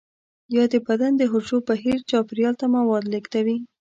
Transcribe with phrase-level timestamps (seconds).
[0.55, 3.57] یا د بدن د حجرو بهر چاپیریال ته مواد لیږدوي.